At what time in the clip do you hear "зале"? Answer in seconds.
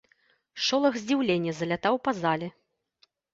2.21-2.47